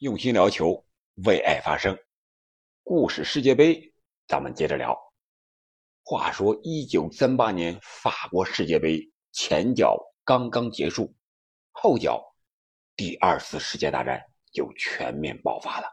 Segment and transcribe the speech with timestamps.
[0.00, 0.82] 用心聊球，
[1.26, 1.94] 为爱发声。
[2.82, 3.92] 故事世界杯，
[4.26, 4.98] 咱们接着聊。
[6.02, 8.98] 话说，一九三八年法国世界杯
[9.32, 11.14] 前脚刚刚结束，
[11.72, 12.18] 后脚
[12.96, 14.18] 第二次世界大战
[14.54, 15.86] 就全面爆发了。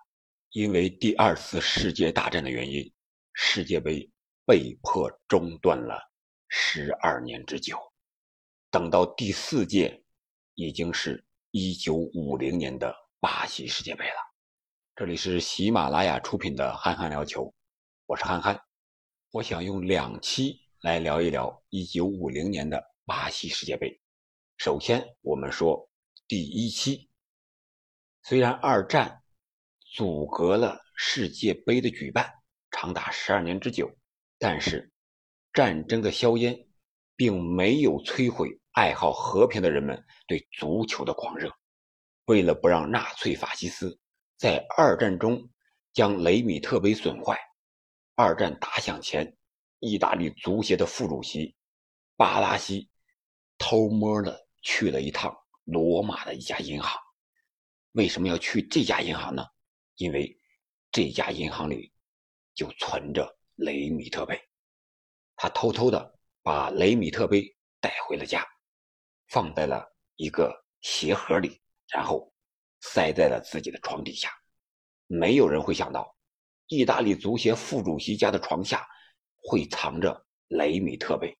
[0.51, 2.89] 因为第二次世界大战的原因，
[3.33, 4.09] 世界杯
[4.45, 5.99] 被迫中断了
[6.47, 7.77] 十二年之久。
[8.71, 10.01] 等到第四届，
[10.53, 12.95] 已经是一九五零年的。
[13.19, 14.15] 巴西世界杯了，
[14.95, 17.45] 这里是喜马拉雅出品的《憨憨聊球》，
[18.05, 18.61] 我是憨憨，
[19.31, 23.99] 我想用两期来聊一聊1950年的巴西世界杯。
[24.57, 25.89] 首先，我们说
[26.27, 27.09] 第一期，
[28.21, 29.23] 虽然二战
[29.95, 32.31] 阻隔了世界杯的举办
[32.69, 33.89] 长达十二年之久，
[34.37, 34.91] 但是
[35.53, 36.67] 战争的硝烟
[37.15, 41.51] 并没有摧毁爱好和平的人们对足球的狂热。
[42.27, 43.97] 为了不让纳粹法西斯
[44.35, 45.49] 在二战中
[45.93, 47.39] 将雷米特杯损坏，
[48.15, 49.37] 二战打响前，
[49.79, 51.55] 意大利足协的副主席
[52.17, 52.89] 巴拉西
[53.57, 56.99] 偷摸的去了一趟罗马的一家银行。
[57.93, 59.45] 为什么要去这家银行呢？
[59.95, 60.37] 因为
[60.91, 61.93] 这家银行里
[62.53, 64.37] 就存着雷米特杯。
[65.37, 68.45] 他偷偷的把雷米特杯带回了家，
[69.29, 71.61] 放在了一个鞋盒里。
[71.89, 72.31] 然后
[72.81, 74.29] 塞在了自己的床底下，
[75.07, 76.15] 没有人会想到，
[76.67, 78.85] 意大利足协副主席家的床下
[79.35, 81.37] 会藏着雷米特杯，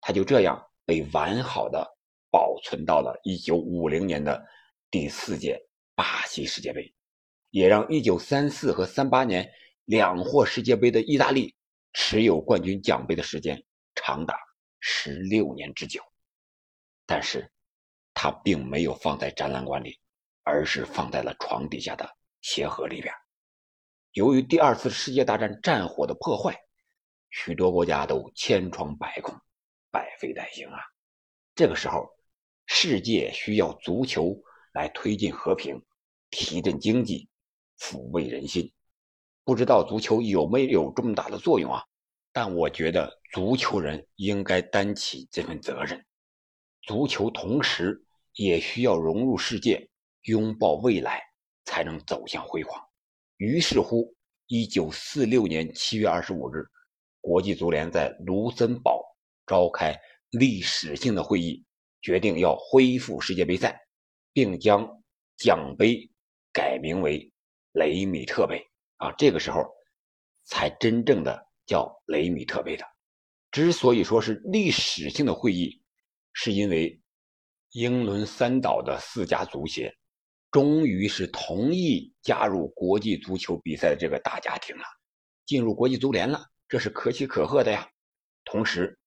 [0.00, 1.86] 他就这样被完好的
[2.30, 4.42] 保存到了1950年的
[4.90, 5.60] 第四届
[5.94, 6.92] 巴西世界杯，
[7.50, 9.52] 也让1934和38年
[9.84, 11.54] 两获世界杯的意大利
[11.92, 13.62] 持有冠军奖杯的时间
[13.94, 14.34] 长达
[14.80, 16.02] 16年之久，
[17.04, 17.50] 但是。
[18.22, 19.98] 他并没有放在展览馆里，
[20.44, 22.08] 而是放在了床底下的
[22.40, 23.12] 鞋盒里边。
[24.12, 26.56] 由于第二次世界大战战火的破坏，
[27.30, 29.34] 许多国家都千疮百孔、
[29.90, 30.78] 百废待兴啊。
[31.56, 32.08] 这个时候，
[32.66, 34.40] 世界需要足球
[34.72, 35.82] 来推进和平、
[36.30, 37.28] 提振经济、
[37.76, 38.72] 抚慰人心。
[39.42, 41.82] 不知道足球有没有这么大的作用啊？
[42.30, 46.06] 但我觉得足球人应该担起这份责任。
[46.82, 48.00] 足球同时
[48.34, 49.88] 也需要融入世界，
[50.22, 51.22] 拥抱未来，
[51.64, 52.80] 才能走向辉煌。
[53.36, 54.14] 于是乎，
[54.46, 56.64] 一九四六年七月二十五日，
[57.20, 59.02] 国际足联在卢森堡
[59.46, 59.94] 召开
[60.30, 61.64] 历史性的会议，
[62.00, 63.78] 决定要恢复世界杯赛，
[64.32, 64.88] 并将
[65.36, 66.10] 奖杯
[66.52, 67.32] 改名为
[67.72, 68.62] 雷米特杯。
[68.96, 69.64] 啊，这个时候
[70.44, 72.84] 才真正的叫雷米特杯的。
[73.50, 75.80] 之所以说是历史性的会议。
[76.34, 77.01] 是因为
[77.72, 79.96] 英伦三岛的四家足协
[80.50, 84.84] 终于是同意加入国际足球比赛的这个大家庭了，
[85.46, 87.88] 进入国际足联了，这是可喜可贺的呀。
[88.44, 88.98] 同时，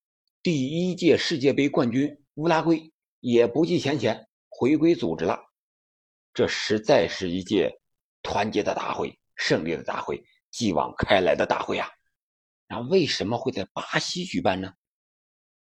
[0.41, 5.39] 第一届世界杯冠军乌拉圭也不计前嫌回归组织了，
[6.33, 7.79] 这实在是一届
[8.23, 11.87] 团结的大会、胜利的大会、继往开来的大会啊！
[12.67, 14.73] 那为什么会在巴西举办呢？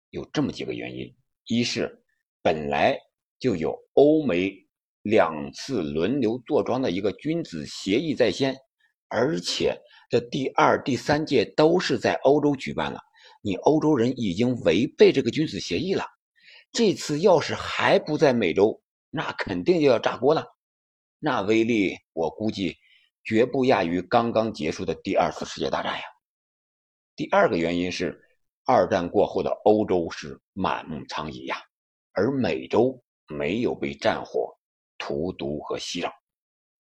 [0.10, 1.16] 有这么几个原因。
[1.46, 2.01] 一是
[2.42, 2.98] 本来
[3.40, 4.52] 就有欧美
[5.02, 8.56] 两次轮流坐庄的一个君子协议在先，
[9.08, 9.80] 而且
[10.10, 13.00] 这第二、第三届都是在欧洲举办了，
[13.42, 16.06] 你欧洲人已经违背这个君子协议了。
[16.72, 20.46] 这次要是还不在美洲，那肯定就要炸锅了，
[21.20, 22.76] 那威力我估计
[23.24, 26.04] 绝不亚于刚刚结束的第二次世界大战呀。
[27.16, 28.20] 第二个原因是。
[28.64, 31.58] 二战过后的欧洲是满目疮痍呀，
[32.14, 34.58] 而美洲没有被战火
[34.98, 36.14] 荼毒和袭扰。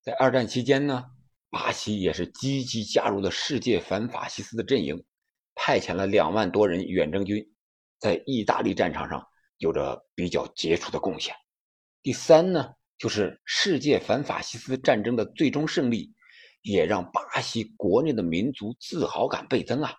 [0.02, 1.06] 在二战期间呢，
[1.50, 5.03] 巴西也是积极加入了世界反法西斯的阵营，
[5.56, 7.53] 派遣了两万多人远征军，
[8.00, 9.28] 在意大利战场上
[9.58, 11.36] 有着比较杰出的贡献。
[12.02, 16.14] 第三呢，就是世界反法西斯战争的最终胜利，
[16.64, 19.94] 也让巴西国内的民族自豪感倍增啊。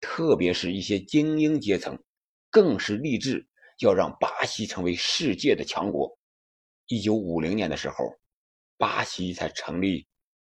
[0.00, 1.98] 特别是一些精英阶层，
[2.50, 3.48] 更是立志
[3.80, 6.18] 要让巴西成为世界的强国。
[6.86, 8.18] 一九五零年的时候，
[8.76, 10.06] 巴西才成立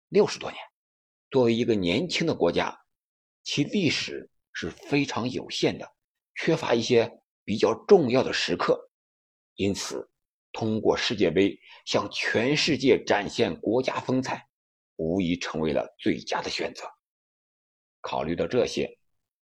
[0.08, 0.62] 六十多年，
[1.30, 2.78] 作为一个年轻的国家，
[3.42, 5.94] 其历史是非常有限的，
[6.34, 7.10] 缺乏一些
[7.44, 8.90] 比较重要的时刻。
[9.54, 10.10] 因此，
[10.52, 14.46] 通过世界杯向全世界展现国家风采，
[14.96, 16.84] 无疑成为了最佳的选择。
[18.00, 18.98] 考虑到这些。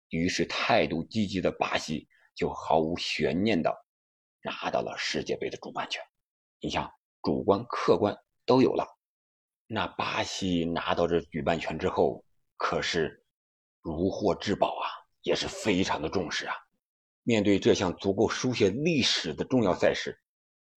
[0.10, 3.86] 于是，态度积极的巴西就毫无悬念的
[4.42, 6.02] 拿到了世界杯的主办权。
[6.60, 6.92] 你像
[7.22, 8.16] 主观、客观
[8.46, 8.88] 都有了，
[9.68, 12.24] 那巴西拿到这举办权之后，
[12.58, 13.26] 可是
[13.82, 14.86] 如获至宝啊，
[15.22, 16.56] 也是非常的重视啊。
[17.24, 20.20] 面对这项足够书写历史的重要赛事，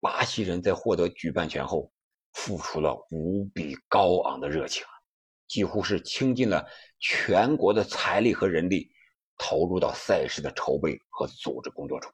[0.01, 1.93] 巴西人在获得举办权后，
[2.33, 4.85] 付出了无比高昂的热情，
[5.49, 6.65] 几乎是倾尽了
[7.01, 8.93] 全国的财力和人力，
[9.39, 12.13] 投入到赛事的筹备和组织工作中，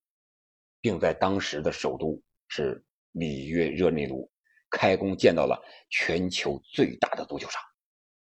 [0.81, 4.31] 并在当时的首都是里约热内卢。
[4.75, 7.63] 开工建到了全球最大的足球场，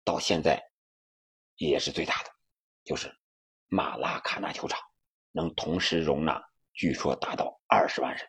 [0.06, 0.57] 到现在
[1.57, 2.30] 也是最大的，
[2.86, 3.13] 就是
[3.68, 4.80] 马拉卡纳球场，
[5.33, 8.25] 能同时容纳据说达到二十万人。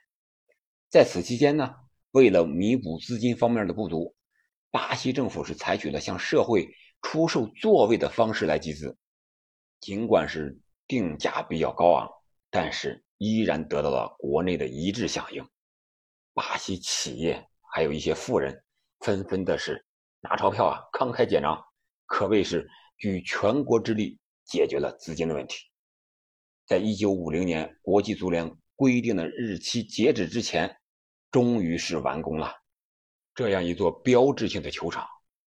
[0.88, 1.72] 在此期间呢，
[2.10, 4.16] 为了弥补资金方面的不足，
[4.72, 6.68] 巴西政府是采取了向社会
[7.02, 8.98] 出售座位的方式来集资，
[9.80, 12.08] 尽管是定价比较高昂，
[12.50, 15.46] 但是依然得到了国内的一致响应。
[16.34, 17.46] 巴西企业。
[17.72, 18.64] 还有一些富人
[18.98, 19.86] 纷纷的是
[20.22, 21.56] 拿钞票啊，慷慨解囊，
[22.04, 22.68] 可谓是
[22.98, 25.58] 举全国之力解决了资金的问题。
[26.66, 30.76] 在一九五零年国际足联规定的日期截止之前，
[31.30, 32.52] 终于是完工了。
[33.36, 35.06] 这样一座标志性的球场，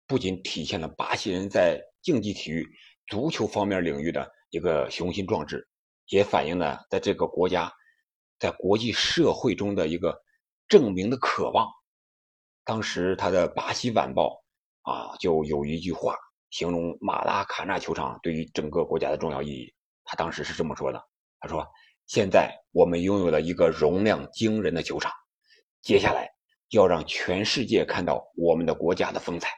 [0.06, 2.64] 不仅体现了巴西人在竞技体育、
[3.06, 5.68] 足球方面领域的一个雄心壮志，
[6.06, 7.72] 也反映了在这个国家
[8.38, 10.22] 在国际社会中的一个
[10.68, 11.68] 证明的渴望。
[12.64, 14.42] 当时他的《巴西晚报》
[14.90, 16.16] 啊，就有一句话
[16.50, 19.74] 形容马拉卡纳球场对于整个国家的重要意义。
[20.04, 21.02] 他当时是这么说的
[21.40, 21.66] ：“他说，
[22.06, 25.12] 现在我们拥有了一个容量惊人的球场，
[25.82, 26.30] 接下来
[26.70, 29.48] 要让全世界看到我们的国家的风采，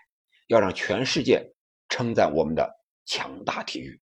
[0.49, 1.55] 要让全世界
[1.89, 2.73] 称赞我们的
[3.07, 3.99] 强大体育。”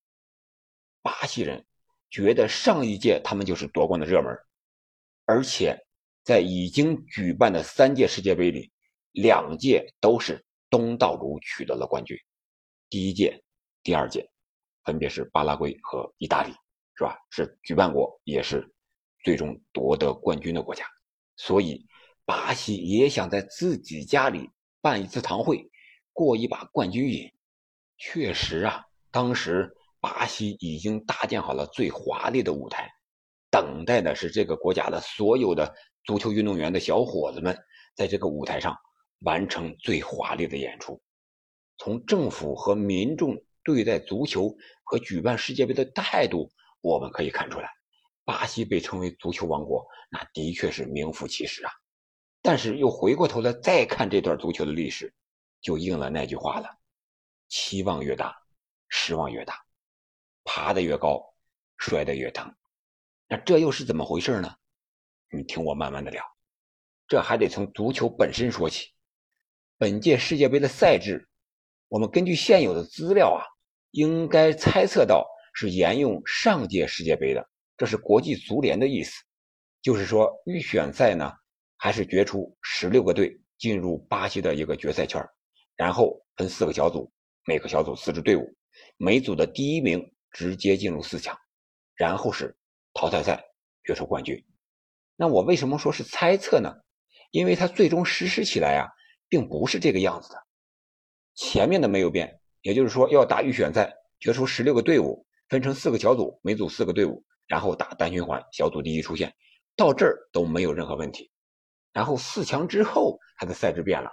[1.02, 1.64] 巴西人
[2.10, 4.36] 觉得上一届他们就是夺冠的热门，
[5.24, 5.86] 而且
[6.24, 8.72] 在已经举办的三届世界杯里。
[9.12, 12.18] 两届都是东道主取得了冠军，
[12.90, 13.44] 第一届、
[13.84, 14.28] 第二届
[14.82, 16.52] 分别是巴拉圭和意大利，
[16.96, 17.16] 是吧？
[17.30, 18.74] 是举办国，也是
[19.22, 20.84] 最终夺得冠军的国家。
[21.36, 21.86] 所以，
[22.24, 24.50] 巴西也想在自己家里
[24.80, 25.70] 办一次堂会，
[26.12, 27.32] 过一把冠军瘾。
[27.96, 32.90] 确实啊，当时巴西已经搭建好了最华丽的舞台，
[33.48, 35.72] 等待的是这个国家的所有的
[36.02, 37.56] 足球运动员的小伙子们
[37.94, 38.76] 在这个舞台上。
[39.20, 41.00] 完成最华丽的演出。
[41.78, 46.50] 从政府和民众对待足球和举办世界杯的态度，
[46.82, 47.70] 我们可以看出来，
[48.26, 51.72] 巴西被称为足球王国，那的确是名副其实啊。
[52.42, 55.14] 但是又回过头来再看这段足球的历史，
[55.62, 56.68] 就应了那句话了：
[57.48, 58.36] 期望越大，
[58.96, 59.54] 失望越大；
[60.44, 61.20] 爬得越高，
[61.78, 62.54] 摔得越疼。
[63.26, 64.54] 那这又是怎么回事呢？
[65.32, 66.24] 你听我慢慢的聊。
[67.08, 68.92] 这还得从足球本身说起。
[69.78, 71.28] 本届世界杯的赛制，
[71.88, 73.42] 我们根据现有的资料啊，
[73.90, 77.44] 应该猜测到是沿用上届世界杯的。
[77.76, 79.20] 这是国际足联的意思，
[79.82, 81.32] 就是说预选赛呢，
[81.76, 85.20] 还是决出十六个队进入巴西的一个决赛圈，
[85.74, 87.12] 然后分四个小组，
[87.44, 88.56] 每个小组四支队伍，
[88.96, 91.38] 每组的第一名直接进入四强，
[91.94, 92.56] 然后是
[92.92, 93.44] 淘汰赛
[93.84, 94.44] 决出冠军。
[95.16, 96.74] 那我为什么说是猜测呢？
[97.30, 98.88] 因为它最终实施起来啊。
[99.26, 100.46] 并不是这个样子的，
[101.34, 109.34] 前面的没有变，也就是说要打预选赛，决出十六个队伍，分成四个小组，每组四个队伍，然后打单循环，小组第一出现，
[109.74, 111.32] 到这儿都没有任何问题。
[111.92, 114.10] 然后四强之后，它的赛制变了，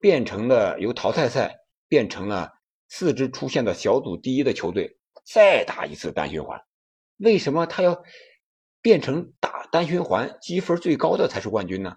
[0.00, 1.56] 变成了由淘汰赛
[1.88, 2.52] 变成了
[2.88, 6.60] 四支出现的小组第一的球队再打一次单循环。
[7.16, 8.04] 为什么他要
[8.80, 11.96] 变成打单循环，积分最高的才是冠军呢？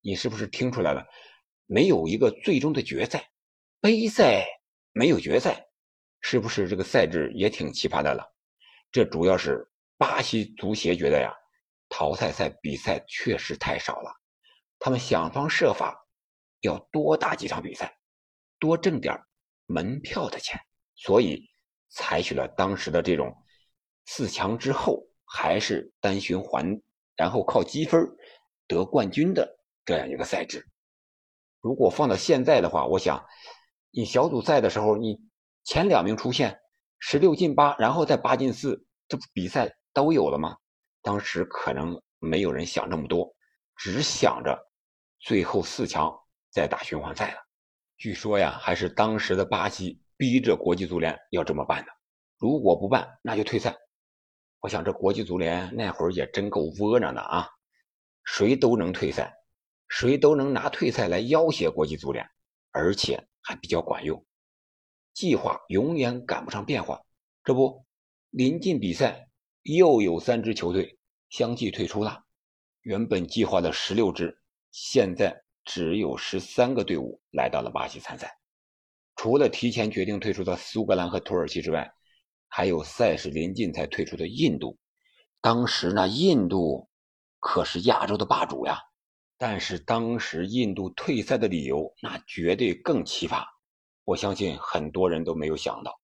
[0.00, 1.06] 你是不是听出来了？
[1.66, 3.30] 没有一个最终的决赛，
[3.80, 4.46] 杯赛
[4.92, 5.66] 没有决赛，
[6.20, 8.24] 是不是这个赛制也挺奇葩的了？
[8.92, 11.32] 这主要是巴西足协觉得呀，
[11.88, 14.12] 淘汰赛比赛确实太少了，
[14.78, 16.06] 他们想方设法
[16.60, 17.98] 要多打几场比赛，
[18.58, 19.16] 多挣点
[19.72, 20.60] 门票的钱，
[20.96, 21.48] 所以
[21.90, 23.32] 采取了当时的这种
[24.04, 26.80] 四强之后还是单循环，
[27.14, 28.04] 然后靠积分
[28.66, 30.66] 得冠军的这样一个赛制。
[31.60, 33.24] 如果放到现在的话，我想，
[33.92, 35.20] 你小组赛的时候，你
[35.62, 36.60] 前两名出现，
[36.98, 40.56] 十六进八，然后再八进四，这不比赛都有了吗？
[41.02, 43.32] 当时可能没有人想这么多，
[43.76, 44.58] 只想着
[45.20, 46.12] 最后四强
[46.50, 47.49] 再打循环赛了。
[48.00, 51.92] 据说呀，还是当时的巴西逼着国际足联要这么办的，
[52.38, 53.76] 如果不办，那就退赛。
[54.60, 57.46] 我想这国际足联那会儿也真够窝囊的啊，
[58.24, 59.36] 谁都能退赛。
[59.86, 62.26] 谁都能拿退赛来要挟国际足联，
[62.70, 63.54] 而且还。
[63.56, 64.24] 比较管用。
[65.12, 67.02] 计划永远赶不上变化，
[67.44, 67.84] 这不，
[68.30, 69.28] 临近比赛，
[69.62, 72.24] 又有三支球队相继退出了。
[72.80, 74.40] 原本计划的十六支，
[74.70, 75.42] 现在
[75.72, 78.36] 只有十三个队伍来到了巴西参赛。
[79.14, 81.88] 除了提前决定退出的苏格兰和土耳其之外，
[82.48, 84.76] 还有赛事临近才退出的印度。
[85.40, 86.88] 当时那印度
[87.38, 88.80] 可是亚洲的霸主呀。
[89.38, 93.44] 但是当时印度退赛的理由，那绝对更奇葩。
[94.04, 96.00] 我相信很多人都没有想到，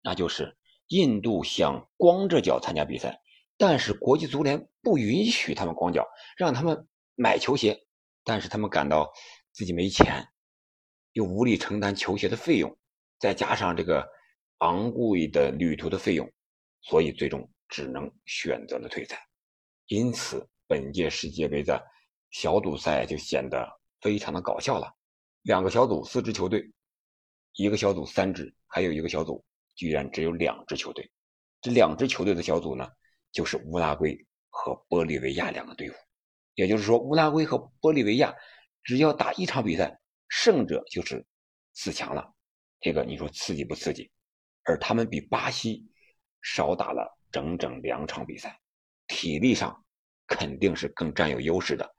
[0.00, 0.56] 那就是
[0.86, 3.20] 印度想光着脚参加比赛，
[3.56, 6.06] 但是国际足联不允许他们光脚，
[6.36, 7.78] 让他们买球鞋，
[8.28, 9.10] 但是他们感到
[9.52, 10.22] 自己没钱，
[11.12, 12.76] 又无力承担球鞋的费用，
[13.18, 14.06] 再加上这个
[14.58, 16.30] 昂贵的旅途的费用，
[16.82, 19.18] 所以最终只能选择了退赛。
[19.86, 21.82] 因此，本届世界杯的。
[22.30, 23.66] 小组赛就显得
[24.02, 24.94] 非常的搞笑了，
[25.44, 26.70] 两个小组四支球队，
[27.54, 29.42] 一个小组三支，还有一个小组
[29.74, 31.10] 居然只有两支球队。
[31.62, 32.86] 这两支球队的小组呢，
[33.32, 34.14] 就是乌拉圭
[34.50, 35.94] 和玻利维亚两个队伍。
[36.58, 38.34] 也就是说，乌拉圭和玻利维亚
[38.82, 39.96] 只要打一场比赛，
[40.28, 41.24] 胜者就是
[41.74, 42.34] 四强了。
[42.80, 44.10] 这个你说刺激不刺激？
[44.64, 45.86] 而他们比巴西
[46.42, 48.58] 少打了整整两场比赛，
[49.06, 49.84] 体力上。
[50.30, 51.90] 肯定是更占有优势的，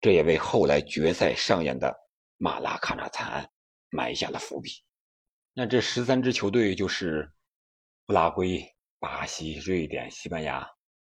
[0.00, 1.92] 这也为后来决赛上演的
[2.36, 3.50] 马拉卡纳惨案
[3.90, 4.70] 埋下了伏笔。
[5.52, 7.28] 那这十三支球队就是
[8.06, 8.64] 乌拉圭、
[9.00, 10.64] 巴西、瑞典、西班牙、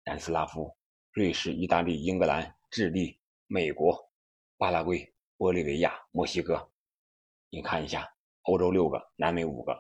[0.06, 0.74] 南斯拉夫、
[1.12, 4.10] 瑞士、意大利、英格兰、智利、美国、
[4.58, 6.72] 巴拉圭、玻利维亚、墨西哥。
[7.50, 8.10] 你看一下，
[8.44, 9.76] 欧洲六个，南美五个，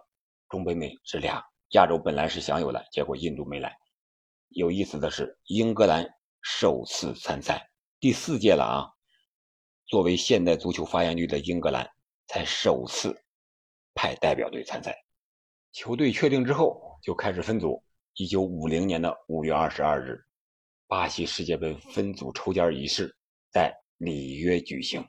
[0.49, 3.73] 中北美是俩，亚洲本来是享有的，结果印度没来。
[4.49, 6.05] 有意思的是，英格兰。
[6.41, 7.69] 首次参赛，
[7.99, 8.89] 第四届了啊！
[9.85, 11.89] 作为现代足球发源地的英格兰，
[12.27, 13.15] 才首次
[13.93, 15.05] 派代表队参赛。
[15.71, 17.81] 球队确定之后，就开始分组。
[18.15, 20.19] 一九五零年的五月二十二日，
[20.91, 23.15] 巴西世界杯分组抽签仪式
[23.49, 25.01] 在里约举行。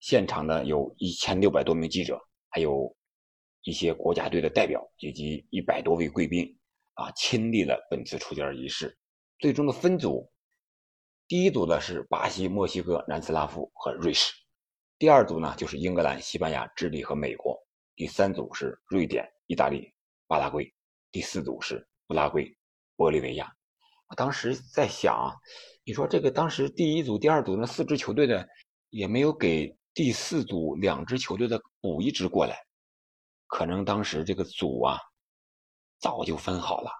[0.00, 2.92] 现场呢，有一千六百多名记者，还有
[3.62, 6.58] 一些国家队的代表，以及一百多位贵宾
[6.94, 8.98] 啊，亲历了本次抽签仪式。
[9.38, 10.28] 最终的分组。
[11.28, 14.34] 第一组呢是巴西、墨西哥、南斯拉夫和瑞士，
[14.98, 17.56] 第二组呢就是英格兰、西班牙、智利和美国，
[17.94, 19.88] 第三组是瑞典、意大利、
[20.26, 20.74] 巴拉圭，
[21.12, 22.52] 第四组是乌拉圭、
[22.96, 23.56] 玻利维亚。
[24.08, 25.34] 我当时在想，
[25.84, 28.48] 你说这个当时第一组、第二组那四支球队的，
[28.90, 32.56] 也没有给第四组两支球队的补一支过来，
[33.46, 35.00] 可能当时这个组啊
[35.98, 36.90] 早就分好了，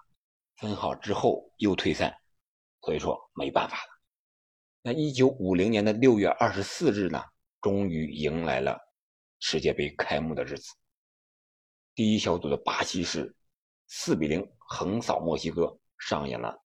[0.57, 2.19] 分好之后又退赛，
[2.81, 3.89] 所以说没办法了。
[4.81, 7.21] 那一九五零年的六月二十四日呢，
[7.61, 8.77] 终于迎来了
[9.39, 10.73] 世界杯开幕的日子。
[11.95, 13.33] 第一小组的巴西是
[13.87, 16.57] 四比零横扫墨西哥，上演了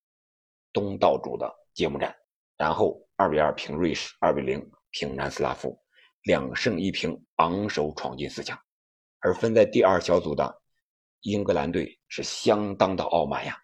[0.73, 2.15] 东道主的揭幕战。
[2.57, 5.77] 然后二比二平瑞士，二比零平南斯拉夫，
[6.23, 8.59] 两胜一平，昂首闯进四强。
[9.21, 10.63] 而分在第二小组的
[11.21, 13.57] 英格兰队是相当的傲慢呀，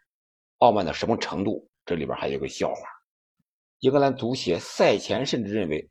[0.58, 1.68] 傲慢到什么程度？
[1.84, 2.80] 这里边还有个笑话。
[3.80, 5.88] 英格兰足协赛前甚至认为，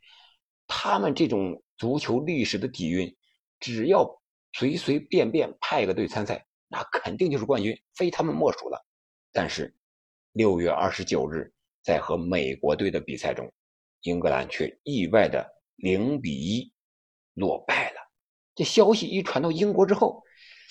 [0.68, 3.16] 他们这种足球历史的底蕴，
[3.60, 4.06] 只要
[4.54, 8.86] 随随便便派个队参赛，那肯定就是冠军，非他们莫属了。
[9.32, 9.74] 但是，
[10.38, 11.52] 六月二十九日
[11.82, 13.52] 在和美国队的比赛中，
[14.02, 15.44] 英格兰却意外的
[15.78, 16.72] 零比一
[17.34, 17.96] 落败了。
[18.54, 20.22] 这消息一传到英国之后，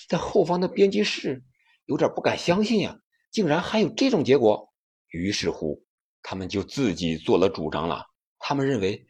[0.07, 1.43] 在后方的编辑室
[1.85, 2.97] 有点不敢相信呀，
[3.29, 4.73] 竟然还有这种结果。
[5.09, 5.83] 于是乎。
[6.23, 8.05] 他们就自己做了主张了。
[8.37, 9.05] 他们认为，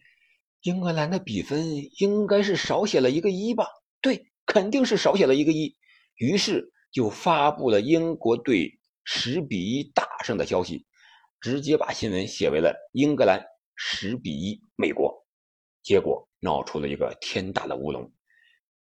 [0.62, 3.66] 英格兰的比分应该是少写了一个一吧？
[4.02, 5.76] 对，肯定是少写了一个一。
[6.16, 8.78] 于是就发布了英国队
[9.10, 10.86] 十比一大胜的消息，
[11.40, 13.42] 直接把新闻写为了英格兰
[13.78, 15.26] 十比一美国。
[15.82, 18.12] 结果闹出了一个天大的乌龙。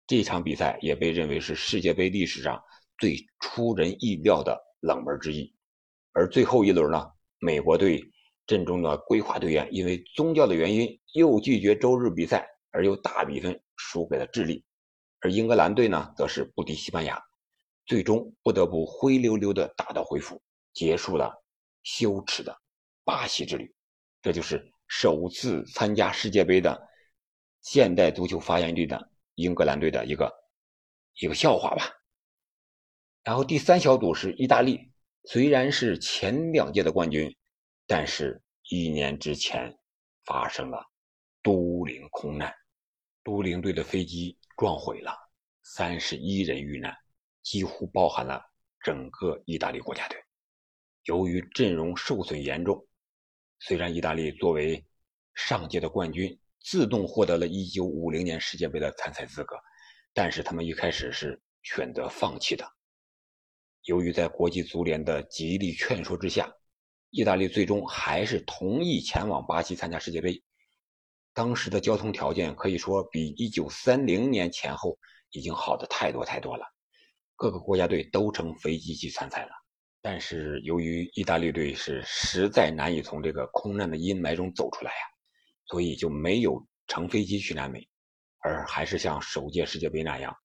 [0.07, 2.59] 这场比赛也被认为是世界杯历史上
[2.97, 5.55] 最出人意料的冷门之一。
[6.15, 7.07] 而最后一轮呢？
[7.38, 8.03] 美国队
[8.47, 14.65] 阵中的规划队员因为宗教的原因又拒绝周日比赛，而又大比分输给了智利，
[15.21, 17.23] 而英格兰队呢则是不敌西班牙，
[17.88, 20.40] 最终不得不灰溜溜的打道回府，
[20.75, 21.33] 结束了
[21.83, 22.57] 羞耻的
[23.02, 23.75] 巴西之旅。
[24.21, 26.78] 这就是首次参加世界杯的
[27.62, 30.30] 现代足球发源地的英格兰队的一个
[31.14, 31.90] 一个笑话吧。
[33.25, 34.92] 然后第三小组是意大利。
[35.25, 37.35] 虽然是前两届的冠军，
[37.87, 38.40] 但是
[38.71, 39.75] 一年之前
[40.25, 40.83] 发生了
[41.42, 42.54] 都灵空难，
[43.25, 45.12] 都灵队的飞机撞毁了，
[45.62, 46.97] 三十一人遇难，
[47.49, 48.43] 几乎包含了
[48.85, 50.23] 整个意大利国家队。
[51.05, 52.87] 由于阵容受损严重，
[53.59, 54.85] 虽然意大利作为
[55.33, 59.57] 上届的冠军，自动获得了1950年世界杯的参赛资格，
[60.12, 62.71] 但是他们一开始是选择放弃的。
[63.85, 66.52] 由于在国际足联的极力劝说之下，
[67.09, 70.45] 意大利最终还是同意前往巴西参加世界杯。
[71.33, 74.99] 当时的交通条件可以说比1930年前后
[75.31, 76.67] 已经好的太多太多了，
[77.38, 79.52] 各个国家队都乘飞机去参赛了。
[80.02, 84.99] 但是由于意大利队是实在难以从这个空难的阴霾中走出来呀，
[85.66, 87.88] 所以就没有乘飞机去南美，
[88.40, 90.37] 而还是像首届世界杯那样，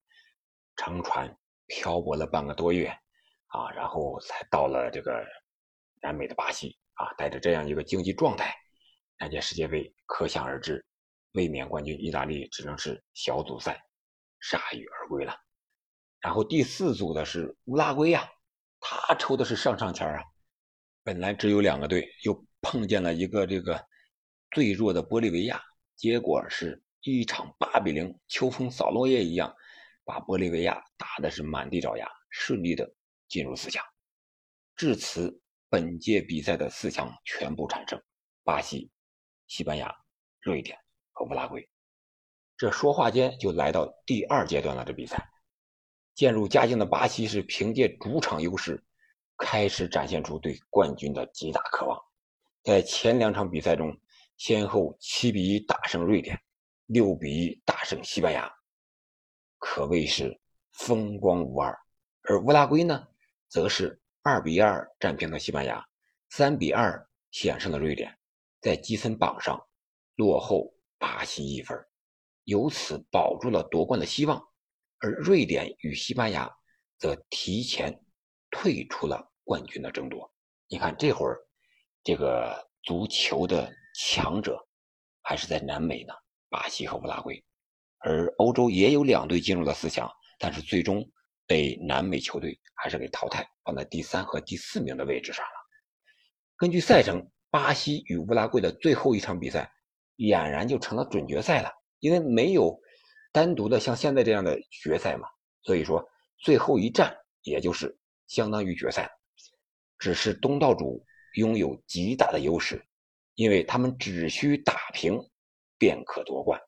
[0.75, 1.35] 乘船
[1.65, 2.87] 漂泊了半个多月，
[3.47, 5.25] 啊，然后才到了这个
[5.99, 8.53] 南美的巴西啊，带着这样一个竞技状态，
[9.17, 10.85] 那届世界杯可想而知，
[11.31, 13.83] 卫冕冠军意大利只能是小组赛
[14.43, 15.35] 铩羽而归了。
[16.23, 18.27] 然后第四组的是乌拉圭呀。
[18.85, 20.21] 他抽的是上上签啊，
[21.03, 23.81] 本来只有两个队，又碰见了一个这个
[24.51, 25.61] 最弱的玻利维亚，
[25.95, 29.55] 结果是一场八比零，秋风扫落叶一样，
[30.03, 32.93] 把玻利维亚打的是满地找牙，顺利的
[33.29, 33.81] 进入四强。
[34.75, 37.97] 至此，本届比赛的四强全部产生：
[38.43, 38.91] 巴西、
[39.47, 39.95] 西班牙、
[40.41, 40.77] 瑞典
[41.13, 41.69] 和乌拉圭。
[42.57, 45.25] 这说话间就来到第二阶段了，这比赛。
[46.15, 48.83] 渐入佳境的巴西是凭借主场优势，
[49.37, 51.99] 开始展现出对冠军的极大渴望。
[52.63, 53.97] 在前两场比赛中，
[54.37, 56.39] 先后七比一大胜瑞典，
[56.85, 58.51] 六比一大胜西班牙，
[59.57, 60.39] 可谓是
[60.71, 61.77] 风光无二。
[62.23, 63.07] 而乌拉圭呢，
[63.49, 65.85] 则是二比二战平了西班牙，
[66.29, 68.15] 三比二险胜了瑞典，
[68.61, 69.61] 在积分榜上
[70.15, 71.77] 落后巴西一分，
[72.43, 74.41] 由此保住了夺冠的希望。
[75.03, 76.49] 而瑞典与西班牙
[76.97, 77.93] 则提前
[78.49, 80.33] 退出了冠军的争夺。
[80.69, 81.37] 你看，这会儿
[82.05, 84.57] 这个足球的强者
[85.21, 86.13] 还是在南美呢，
[86.49, 87.43] 巴西和乌拉圭。
[87.99, 91.05] 而欧洲也有两队进入了四强，但是最终
[91.45, 95.51] 被南美球队还是给淘汰，放在第三和第四名的位置上了。
[96.55, 99.69] 根据赛程，巴西与乌拉圭的最后一场比赛
[100.15, 102.81] 俨然就成了准决赛了，因为没有。
[103.33, 105.27] 单独的像现在这样的决赛嘛，
[105.63, 109.11] 所以说最后一战也就是相当于决赛，
[109.97, 112.85] 只是东道主拥有极大的优势，
[113.33, 115.19] 因为他们只需打平
[115.79, 116.61] 便可夺冠。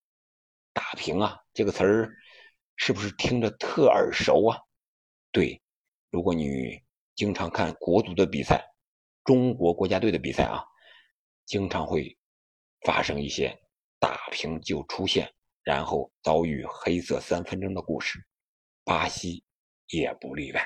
[0.73, 2.12] 打平啊，这个词儿
[2.75, 4.58] 是不是听着特耳熟啊？
[5.32, 5.62] 对，
[6.10, 6.82] 如果你
[7.15, 8.65] 经常看国足的比赛，
[9.23, 10.63] 中国国家队的比赛啊，
[11.45, 12.17] 经常会
[12.82, 13.56] 发生一些
[13.99, 15.32] 打平就出现。
[15.65, 18.23] 然后遭遇黑色三分钟的故事，
[18.84, 19.43] 巴西
[19.88, 20.63] 也不例外。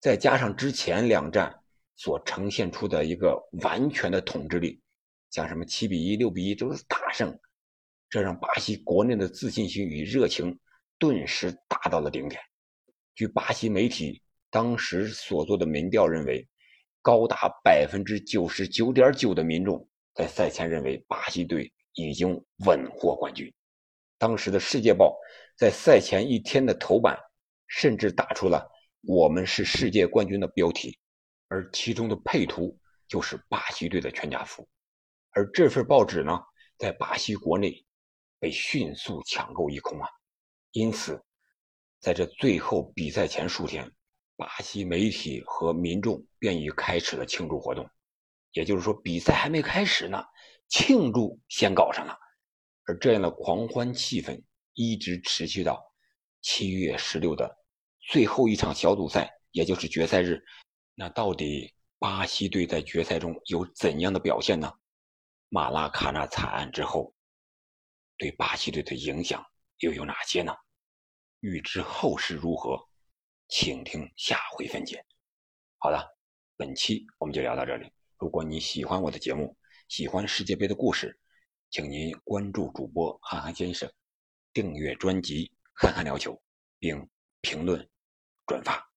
[0.00, 1.62] 再加上之前两战
[1.94, 4.82] 所呈现出的一个完全的统治力，
[5.30, 7.38] 像什么七比一、六比一都是大胜，
[8.10, 10.58] 这让巴西国内的自信心与热情
[10.98, 12.42] 顿时达到了顶点。
[13.14, 16.44] 据巴西媒体当时所做的民调认为，
[17.00, 21.72] 高达百分之九十九点九的民众在赛前认为巴西队。
[21.94, 23.52] 已经稳获冠军。
[24.18, 25.06] 当时的《世界报》
[25.58, 27.18] 在赛前一天的头版，
[27.66, 28.70] 甚至打出了
[29.02, 30.98] “我们是世界冠军”的标题，
[31.48, 32.78] 而其中的配图
[33.08, 34.66] 就是巴西队的全家福。
[35.30, 36.40] 而这份报纸呢，
[36.78, 37.84] 在巴西国内
[38.38, 40.08] 被迅速抢购一空啊！
[40.72, 41.20] 因此，
[42.00, 43.90] 在这最后比赛前数天，
[44.36, 47.88] 巴西媒体和民众便已开始了庆祝活动。
[48.52, 50.24] 也就是说，比赛还没开始呢。
[50.68, 52.18] 庆祝先搞上了，
[52.86, 55.82] 而这样的狂欢气氛一直持续到
[56.40, 57.56] 七月十六的
[58.00, 60.44] 最后一场小组赛，也就是决赛日。
[60.94, 64.72] 那到底巴西队在决赛中有怎样的表现呢？
[65.48, 67.14] 马拉卡纳惨案之后，
[68.16, 69.44] 对巴西队的影响
[69.78, 70.52] 又有哪些呢？
[71.40, 72.78] 预知后事如何，
[73.48, 75.04] 请听下回分解。
[75.78, 76.16] 好的，
[76.56, 77.90] 本期我们就聊到这里。
[78.18, 79.56] 如果你喜欢我的节目，
[79.96, 81.16] 喜欢世界杯的故事，
[81.70, 83.88] 请您关注主播憨憨先生，
[84.52, 86.32] 订阅专辑《憨憨聊球》，
[86.80, 87.08] 并
[87.42, 87.88] 评论、
[88.44, 88.90] 转发。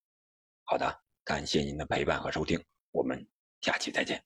[0.63, 3.23] 好的，感谢您的陪伴和收听，我们
[3.61, 4.25] 下期再见。